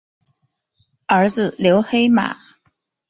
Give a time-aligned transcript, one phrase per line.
[1.05, 2.35] 儿子刘黑马。